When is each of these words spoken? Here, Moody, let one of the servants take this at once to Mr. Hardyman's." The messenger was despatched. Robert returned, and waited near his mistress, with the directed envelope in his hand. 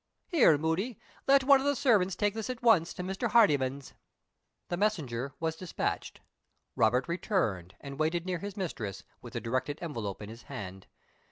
Here, 0.25 0.57
Moody, 0.57 0.97
let 1.27 1.43
one 1.43 1.59
of 1.59 1.67
the 1.67 1.75
servants 1.75 2.15
take 2.15 2.33
this 2.33 2.49
at 2.49 2.63
once 2.63 2.91
to 2.95 3.03
Mr. 3.03 3.27
Hardyman's." 3.29 3.93
The 4.69 4.75
messenger 4.75 5.35
was 5.39 5.55
despatched. 5.55 6.21
Robert 6.75 7.07
returned, 7.07 7.75
and 7.79 7.99
waited 7.99 8.25
near 8.25 8.39
his 8.39 8.57
mistress, 8.57 9.03
with 9.21 9.33
the 9.33 9.39
directed 9.41 9.77
envelope 9.79 10.19
in 10.23 10.29
his 10.29 10.41
hand. 10.49 10.87